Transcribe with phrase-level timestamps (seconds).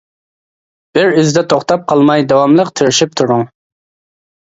[0.99, 3.49] بىر ئىزدا توختاپ قالماي داۋاملىق تىرىشىپ تۇرۇڭ.